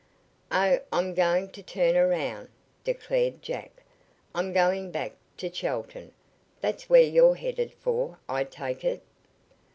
[0.51, 2.49] "Oh, I'm going to turn around,"
[2.83, 3.83] declared Jack.
[4.33, 6.11] "I'm going back to Chelton.
[6.59, 9.03] That's where you're headed for, I take it?"